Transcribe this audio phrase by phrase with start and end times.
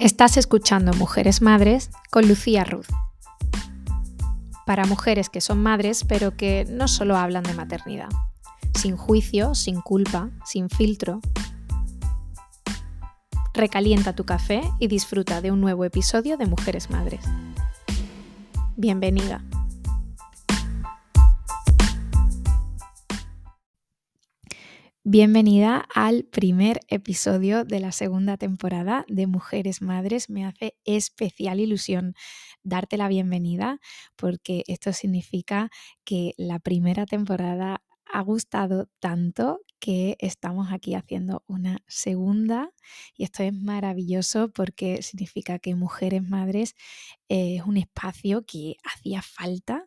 [0.00, 2.86] Estás escuchando Mujeres Madres con Lucía Ruth.
[4.64, 8.08] Para mujeres que son madres, pero que no solo hablan de maternidad.
[8.72, 11.20] Sin juicio, sin culpa, sin filtro.
[13.52, 17.20] Recalienta tu café y disfruta de un nuevo episodio de Mujeres Madres.
[18.76, 19.44] Bienvenida.
[25.04, 30.28] Bienvenida al primer episodio de la segunda temporada de Mujeres Madres.
[30.28, 32.12] Me hace especial ilusión
[32.64, 33.80] darte la bienvenida
[34.14, 35.70] porque esto significa
[36.04, 42.70] que la primera temporada ha gustado tanto que estamos aquí haciendo una segunda
[43.16, 46.74] y esto es maravilloso porque significa que Mujeres Madres
[47.30, 49.86] es un espacio que hacía falta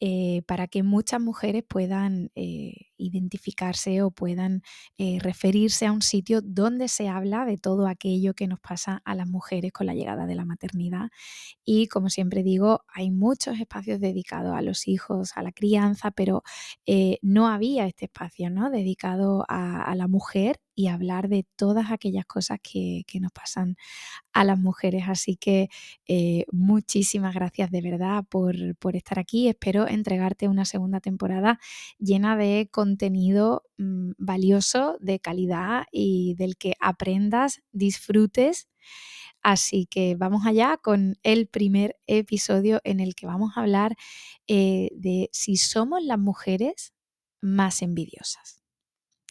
[0.00, 4.62] eh, para que muchas mujeres puedan eh, identificarse o puedan
[4.96, 9.14] eh, referirse a un sitio donde se habla de todo aquello que nos pasa a
[9.14, 11.10] las mujeres con la llegada de la maternidad.
[11.62, 16.42] Y como siempre digo, hay muchos espacios dedicados a los hijos, a la crianza, pero
[17.20, 18.70] no había este espacio ¿no?
[18.70, 23.76] dedicado a, la mujer y hablar de todas aquellas cosas que, nos pasan
[24.32, 25.06] a las mujeres.
[25.08, 25.68] Así que
[26.52, 29.48] muchísimas gracias de verdad por, por estar aquí.
[29.48, 31.58] Espero entregarte una segunda temporada
[31.98, 38.68] llena de contenido mm, valioso, de calidad y del que aprendas, disfrutes.
[39.42, 43.96] Así que vamos allá con el primer episodio en el que vamos a hablar
[44.46, 46.94] eh, de si somos las mujeres
[47.40, 48.57] más envidiosas.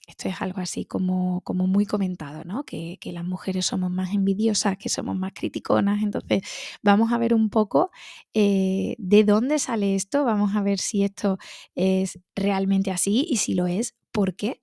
[0.07, 2.63] Esto es algo así como, como muy comentado, ¿no?
[2.63, 6.01] Que, las mujeres somos más envidiosas, que somos más criticonas.
[6.01, 6.43] Entonces,
[6.81, 7.91] vamos a ver un poco
[8.33, 11.37] eh, de dónde sale esto, vamos a ver si esto
[11.75, 14.61] es realmente así y si lo es, ¿por qué?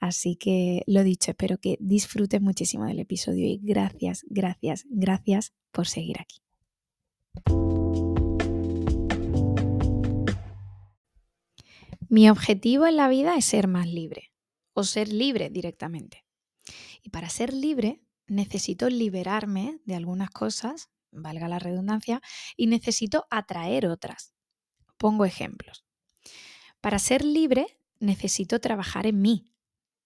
[0.00, 5.86] Así que lo dicho, espero que disfrutes muchísimo del episodio y gracias, gracias, gracias por
[5.88, 6.42] seguir aquí.
[12.10, 14.30] Mi objetivo en la vida es ser más libre
[14.78, 16.24] o ser libre directamente.
[17.02, 22.20] Y para ser libre necesito liberarme de algunas cosas, valga la redundancia,
[22.56, 24.34] y necesito atraer otras.
[24.96, 25.84] Pongo ejemplos.
[26.80, 29.52] Para ser libre necesito trabajar en mí,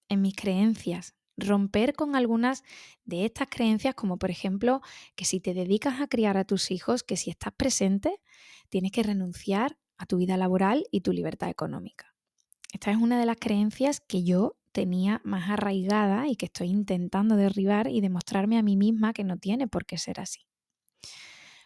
[0.08, 2.62] en mis creencias, romper con algunas
[3.04, 4.80] de estas creencias, como por ejemplo
[5.16, 8.22] que si te dedicas a criar a tus hijos, que si estás presente,
[8.70, 12.14] tienes que renunciar a tu vida laboral y tu libertad económica.
[12.72, 17.36] Esta es una de las creencias que yo tenía más arraigada y que estoy intentando
[17.36, 20.46] derribar y demostrarme a mí misma que no tiene por qué ser así.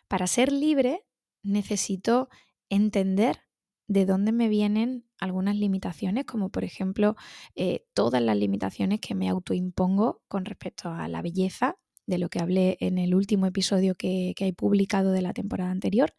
[0.09, 1.05] Para ser libre
[1.43, 2.29] necesito
[2.69, 3.41] entender
[3.89, 7.17] de dónde me vienen algunas limitaciones, como por ejemplo
[7.55, 12.39] eh, todas las limitaciones que me autoimpongo con respecto a la belleza, de lo que
[12.39, 16.15] hablé en el último episodio que, que he publicado de la temporada anterior,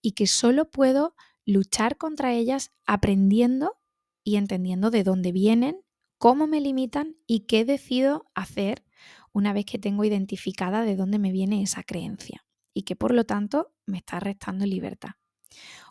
[0.00, 1.14] y que solo puedo
[1.44, 3.76] luchar contra ellas aprendiendo
[4.24, 5.80] y entendiendo de dónde vienen
[6.18, 8.84] cómo me limitan y qué decido hacer
[9.32, 13.24] una vez que tengo identificada de dónde me viene esa creencia y que por lo
[13.24, 15.10] tanto me está restando libertad.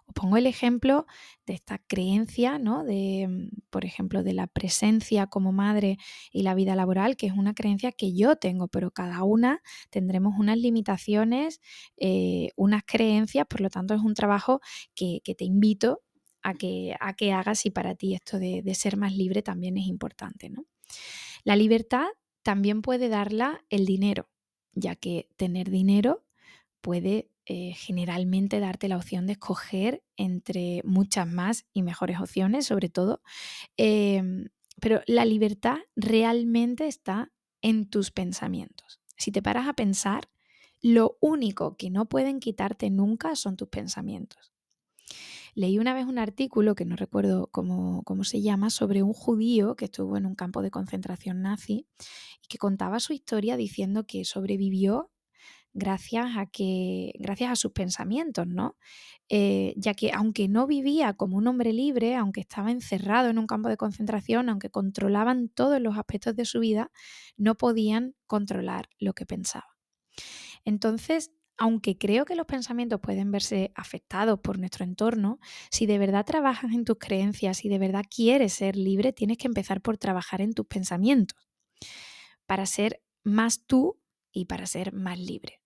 [0.05, 1.05] Os pongo el ejemplo
[1.45, 2.83] de esta creencia, ¿no?
[2.83, 5.97] De, mm, por ejemplo, de la presencia como madre
[6.31, 10.35] y la vida laboral, que es una creencia que yo tengo, pero cada una tendremos
[10.39, 11.59] unas limitaciones,
[11.97, 14.61] eh, unas creencias, por lo tanto es un trabajo
[14.95, 16.01] que, que te invito
[16.47, 19.85] a que, a que hagas y para ti esto de, ser más libre también es
[19.85, 20.49] importante.
[20.49, 20.65] ¿no?
[21.43, 22.07] La libertad
[22.41, 24.29] también puede darla el dinero,
[24.71, 26.25] ya que tener dinero
[26.79, 32.87] puede eh, generalmente darte la opción de escoger entre muchas más y mejores opciones, sobre
[32.87, 33.21] todo.
[33.75, 34.47] Em,
[34.79, 39.01] pero la libertad realmente está en tus pensamientos.
[39.17, 40.29] Si te paras a pensar,
[40.81, 44.53] lo único que no pueden quitarte nunca son tus pensamientos.
[45.57, 49.85] Leí una vez un artículo, que no recuerdo cómo, se llama, sobre un judío que
[49.85, 51.87] estuvo en un campo de concentración nazi
[52.43, 55.09] y que contaba su historia diciendo que sobrevivió
[55.73, 58.77] gracias a que gracias a sus pensamientos, ¿no?
[59.29, 63.47] Eh, ya que aunque no vivía como un hombre libre, aunque estaba encerrado en un
[63.47, 66.91] campo de concentración, aunque controlaban todos los aspectos de su vida,
[67.35, 69.75] no podían controlar lo que pensaba.
[70.65, 75.39] Entonces, aunque creo que los pensamientos pueden verse afectados por nuestro entorno,
[75.71, 79.47] si de verdad trabajas en tus creencias, si de verdad quieres ser libre, tienes que
[79.47, 81.47] empezar por trabajar en tus pensamientos
[82.45, 83.99] para ser más tú
[84.31, 85.61] y para ser más libre.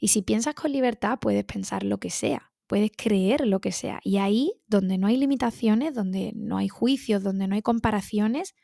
[0.00, 4.00] Y si piensas con libertad, puedes pensar lo que sea, puedes creer lo que sea.
[4.02, 8.54] Y ahí, donde no hay limitaciones, donde no hay juicios, donde no hay comparaciones,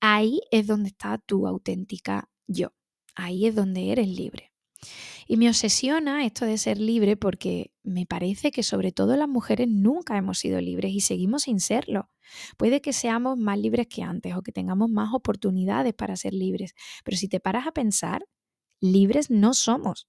[0.00, 2.74] ahí es donde está tu auténtica yo.
[3.14, 4.52] Ahí es donde eres libre.
[5.30, 9.68] Y me obsesiona esto de ser libre porque me parece que sobre todo las mujeres
[9.68, 12.10] nunca hemos sido libres y seguimos sin serlo.
[12.56, 16.74] Puede que seamos más libres que antes o que tengamos más oportunidades para ser libres,
[17.04, 18.26] pero si te paras a pensar,
[18.80, 20.08] libres no somos.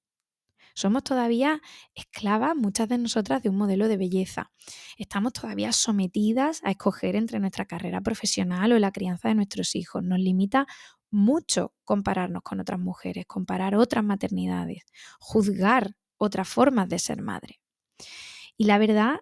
[0.74, 1.62] Somos todavía
[1.94, 4.52] esclavas, muchas de nosotras, de un modelo de belleza.
[4.98, 10.02] Estamos todavía sometidas a escoger entre nuestra carrera profesional o la crianza de nuestros hijos.
[10.02, 10.66] Nos limita
[11.12, 14.86] mucho compararnos con otras mujeres, comparar otras maternidades,
[15.20, 17.60] juzgar otras formas de ser madre.
[18.58, 19.20] Y la verdad,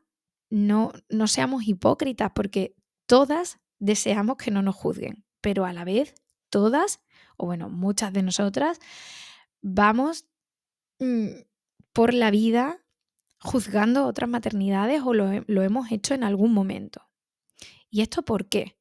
[0.49, 2.75] no, no seamos hipócritas porque
[3.05, 6.13] todas deseamos que no nos juzguen, pero a la vez
[6.49, 7.01] todas,
[7.37, 8.79] o bueno, muchas de nosotras,
[9.61, 10.25] vamos
[10.99, 11.29] mm,
[11.93, 12.83] por la vida
[13.39, 17.09] juzgando otras maternidades o lo, lo hemos hecho en algún momento.
[17.89, 18.77] ¿Y esto por qué?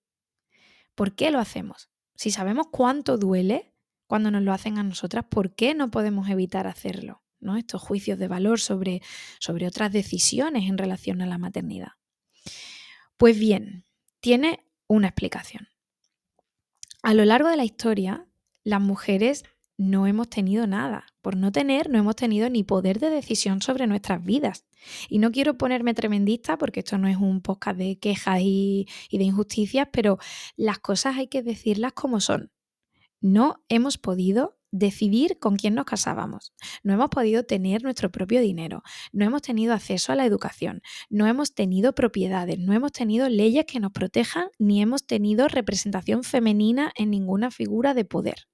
[0.95, 1.91] ¿Por qué lo hacemos?
[2.19, 3.73] Si sabemos cuánto duele
[4.09, 7.23] cuando nos lo hacen a nosotras, ¿por qué no podemos evitar hacerlo?
[7.39, 7.57] ¿no?
[7.57, 9.03] Estos juicios de valor sobre,
[9.39, 11.93] sobre otras decisiones en relación a la maternidad.
[13.19, 13.85] Pues bien,
[14.19, 15.69] tiene una explicación.
[17.05, 18.27] A lo largo de la historia,
[18.65, 19.45] las mujeres
[19.79, 21.07] no hemos tenido nada.
[21.23, 24.67] Por no tener, no hemos tenido ni poder de decisión sobre nuestras vidas.
[25.09, 29.23] Y no quiero ponerme tremendista porque esto no es un podcast de quejas y, de
[29.23, 30.19] injusticias, pero
[30.57, 32.51] las cosas hay que decirlas como son.
[33.21, 36.53] No hemos podido decidir con quién nos casábamos.
[36.83, 38.83] No hemos podido tener nuestro propio dinero.
[39.13, 40.83] No hemos tenido acceso a la educación.
[41.09, 42.59] No hemos tenido propiedades.
[42.59, 44.49] No hemos tenido leyes que nos protejan.
[44.59, 48.49] Ni hemos tenido representación femenina en ninguna figura de poder.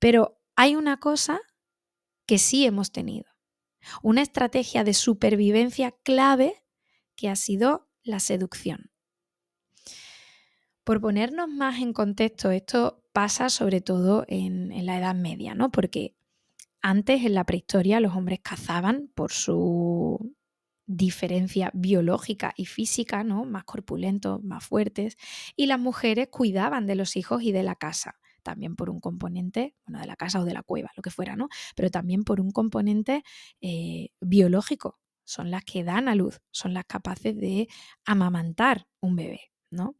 [0.00, 1.40] Pero hay una cosa
[2.26, 3.30] que sí hemos tenido
[4.02, 6.62] una estrategia de supervivencia clave
[7.16, 8.90] que ha sido la seducción.
[10.84, 15.70] Por ponernos más en contexto, esto pasa sobre todo en, la Edad Media, ¿no?
[15.70, 16.16] Porque
[16.80, 20.34] antes, en la prehistoria, los hombres cazaban por su
[20.86, 23.44] diferencia biológica y física, ¿no?
[23.44, 25.16] Más corpulentos, más fuertes,
[25.54, 29.74] y las mujeres cuidaban de los hijos y de la casa también por un componente,
[29.86, 31.48] bueno, de la casa o de la cueva, lo que fuera, ¿no?
[31.76, 33.22] Pero también por un componente
[33.60, 34.98] eh, biológico.
[35.24, 37.68] Son las que dan a luz, son las capaces de
[38.04, 39.94] amamantar un bebé, ¿no?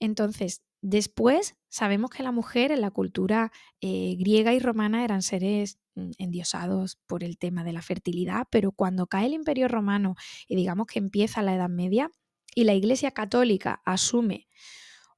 [0.00, 5.78] Entonces, después sabemos que la mujer en la cultura eh, griega y romana eran seres
[5.94, 10.16] mm, endiosados por el tema de la fertilidad, pero cuando cae el imperio romano
[10.48, 12.10] y digamos que empieza la Edad Media
[12.54, 14.48] y la Iglesia Católica asume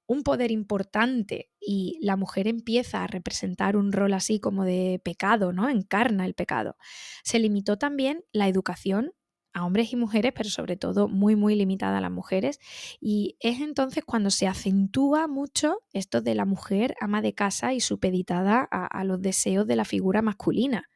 [0.08, 5.52] un poder importante y la mujer empieza a representar un rol así como de pecado,
[5.52, 5.69] ¿no?
[5.69, 6.76] Encarna el pecado.
[7.22, 9.12] Se limitó también la educación
[9.52, 12.58] a hombres y mujeres, pero sobre todo muy, muy limitada a las mujeres.
[13.00, 17.81] Y es entonces cuando se acentúa mucho esto de la mujer ama de casa y
[17.81, 20.88] supeditada a, los deseos de la figura masculina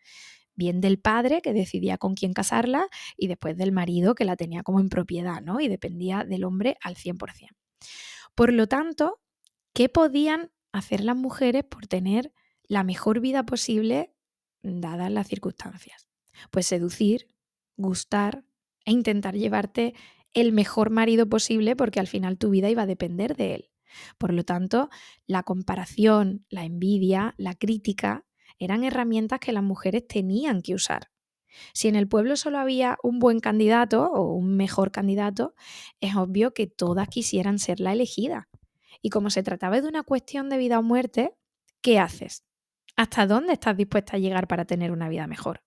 [0.55, 2.87] bien del padre que decidía con quién casarla
[3.17, 5.61] y después del marido que la tenía como en propiedad, ¿no?
[5.61, 7.49] Y dependía del hombre al 100%.
[8.35, 9.21] Por lo tanto,
[9.75, 12.33] ¿qué podían hacer las mujeres por tener
[12.65, 14.15] la mejor vida posible
[14.63, 16.09] dadas las circunstancias?
[16.51, 17.29] Pues seducir,
[17.77, 18.45] gustar
[18.85, 19.95] e intentar llevarte
[20.35, 23.71] el mejor marido posible porque al final tu vida iba a depender de él.
[24.19, 24.89] Por lo tanto,
[25.27, 28.25] la comparación, la envidia, la crítica
[28.59, 31.11] eran herramientas que las mujeres tenían que usar.
[31.73, 35.55] Si en el pueblo solo había un buen candidato o un mejor candidato,
[36.01, 38.49] es obvio que todas quisieran ser la elegida.
[39.01, 41.35] Y como se trataba de una cuestión de vida o muerte,
[41.81, 42.45] ¿qué haces?
[42.97, 45.63] ¿Hasta dónde estás dispuesta a llegar para tener una vida mejor?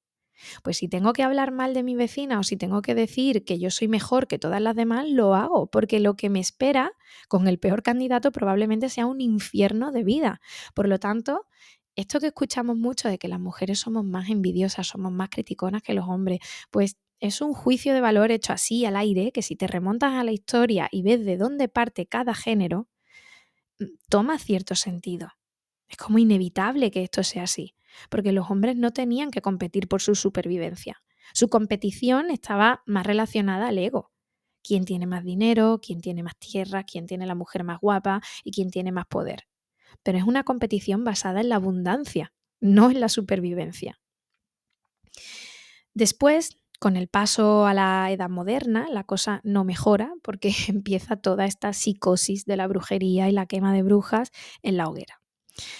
[0.63, 3.57] Pues si tengo que hablar mal de mi vecina o si tengo que decir que
[3.57, 6.91] yo soy mejor que todas las demás, lo hago, porque lo que me espera
[7.27, 10.41] con el peor candidato probablemente sea un infierno de vida.
[10.73, 11.45] Por lo tanto,
[11.95, 15.93] esto que escuchamos mucho de que las mujeres somos más envidiosas, somos más criticonas que
[15.93, 16.39] los hombres,
[16.71, 20.23] pues es un juicio de valor hecho así al aire, que si te remontas a
[20.23, 22.87] la historia y ves de dónde parte cada género,
[23.79, 25.29] mm, toma cierto sentido.
[25.87, 27.75] Es como inevitable que esto sea así,
[28.09, 31.03] porque los hombres no tenían que competir por su supervivencia.
[31.33, 34.11] Su competición estaba más relacionada al ego.
[34.63, 35.79] ¿Quién tiene más dinero?
[35.81, 36.83] ¿Quién tiene más tierra?
[36.83, 38.21] ¿Quién tiene la mujer más guapa?
[38.43, 39.47] ¿Y quién tiene más poder?
[40.03, 43.99] Pero es una competición basada en la abundancia, no en la supervivencia.
[45.93, 51.45] Después, con el paso a la edad moderna, la cosa no mejora porque empieza toda
[51.45, 55.21] esta psicosis de la brujería y la quema de brujas en la hoguera.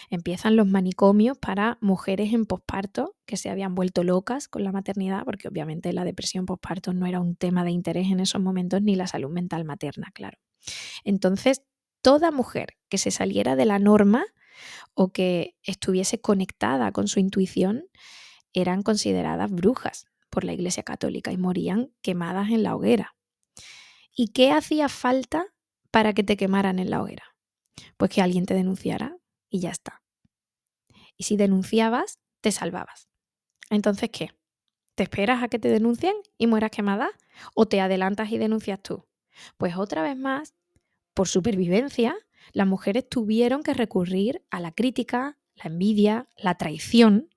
[0.10, 5.26] Empiezan los manicomios para mujeres en posparto que se habían vuelto locas con la maternidad,
[5.26, 8.96] porque obviamente la depresión posparto no era un tema de interés en esos momentos, ni
[8.96, 10.38] la salud mental materna, claro.
[11.04, 11.62] Entonces,
[12.06, 14.28] toda mujer que se saliera de la norma
[14.94, 17.88] o que estuviese conectada con su intuición
[18.54, 23.16] eran consideradas brujas por la Iglesia Católica y morían quemadas en la hoguera.
[24.16, 25.48] ¿Y qué hacía falta
[25.90, 27.36] para que te quemaran en la hoguera?
[27.98, 29.18] Pues que alguien te denunciara
[29.50, 30.04] y ya está.
[31.18, 33.10] Y si denunciabas, te salvabas.
[33.72, 34.30] Entonces, ¿qué?
[34.94, 37.10] ¿Te esperas a que te denuncien y mueras quemada?
[37.56, 39.08] ¿O te adelantas y denuncias tú?
[39.58, 40.54] Pues otra vez más,
[41.16, 42.16] por supervivencia,
[42.52, 47.30] las mujeres tuvieron que recurrir a la crítica, la envidia, la traición.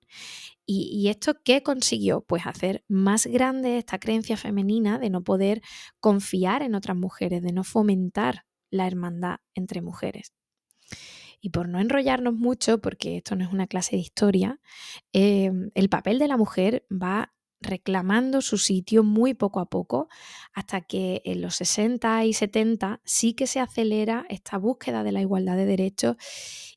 [0.71, 2.21] ¿Y, esto qué consiguió?
[2.21, 5.63] Pues hacer más grande esta creencia femenina de no poder
[5.99, 10.33] confiar en otras mujeres, de no fomentar la hermandad entre mujeres.
[11.41, 14.59] Y por no enrollarnos mucho, porque esto no es una clase de historia,
[15.11, 20.07] em, el papel de la mujer va reclamando su sitio muy poco a poco
[20.53, 25.21] hasta que en los 60 y 70 sí que se acelera esta búsqueda de la
[25.21, 26.15] igualdad de derechos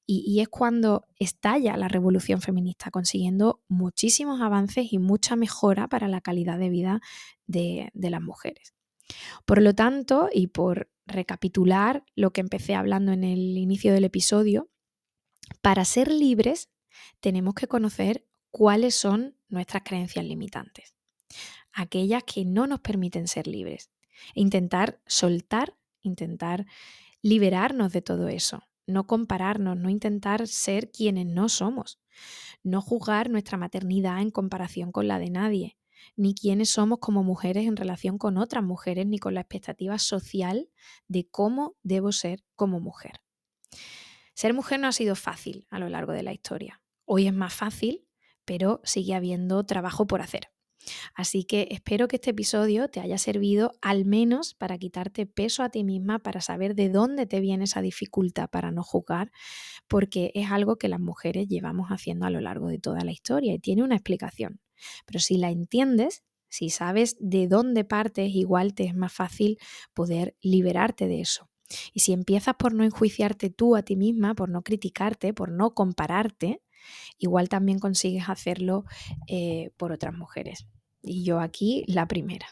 [0.05, 6.21] y, es cuando estalla la revolución feminista consiguiendo muchísimos avances y mucha mejora para la
[6.21, 7.01] calidad de vida
[7.47, 8.75] de, de las mujeres.
[9.47, 14.69] Por lo tanto, y por recapitular lo que empecé hablando en el inicio del episodio,
[15.61, 16.69] para ser libres
[17.21, 20.95] tenemos que conocer cuáles son nuestras creencias limitantes,
[21.73, 23.91] aquellas que no nos permiten ser libres,
[24.35, 26.67] e intentar soltar, intentar
[27.23, 31.99] liberarnos de todo eso, no compararnos, no intentar ser quienes no somos,
[32.63, 35.79] no juzgar nuestra maternidad en comparación con la de nadie,
[36.15, 40.69] ni quiénes somos como mujeres en relación con otras mujeres, ni con la expectativa social
[41.09, 43.21] de cómo debo ser como mujer.
[44.35, 46.83] Ser mujer no ha sido fácil a lo largo de la historia.
[47.05, 48.07] Hoy es más fácil,
[48.53, 50.51] pero sigue habiendo trabajo por hacer.
[51.15, 55.71] Así que espero que este episodio te haya servido al menos para quitarte peso a
[55.71, 59.33] ti misma, para saber de dónde te viene esa dificultad para no juzgar,
[59.89, 63.55] porque es algo que las mujeres llevamos haciendo a lo largo de toda la historia
[63.55, 64.61] y tiene una explicación.
[65.07, 69.57] Pero si la entiendes, si sabes de dónde partes, igual te es más fácil
[69.95, 71.49] poder liberarte de eso.
[71.95, 75.73] Y si empiezas por no enjuiciarte tú a ti misma, por no criticarte, por no
[75.73, 76.61] compararte,
[77.19, 78.85] igual también consigues hacerlo
[79.29, 80.67] eh, por otras mujeres.
[81.03, 82.47] Y yo aquí la primera.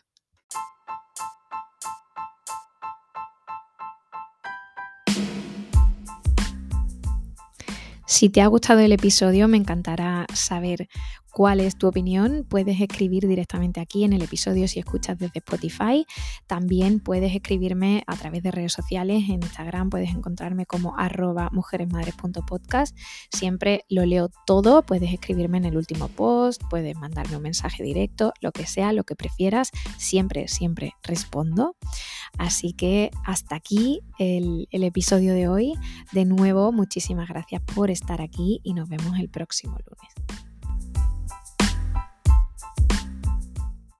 [8.10, 10.88] Si te ha gustado el episodio, me encantará saber
[11.30, 12.44] cuál es tu opinión.
[12.48, 16.04] Puedes escribir directamente aquí en el episodio si escuchas desde Spotify.
[16.46, 19.24] También puedes escribirme a través de redes sociales.
[19.28, 22.96] En Instagram puedes encontrarme como arroba mujeresmadres.podcast.
[23.32, 24.82] Siempre lo leo todo.
[24.82, 29.04] Puedes escribirme en el último post, puedes mandarme un mensaje directo, lo que sea, lo
[29.04, 29.70] que prefieras.
[29.98, 31.76] Siempre, siempre respondo.
[32.38, 35.74] Así que hasta aquí el, el episodio de hoy.
[36.12, 40.49] De nuevo, muchísimas gracias por estar aquí y nos vemos el próximo lunes.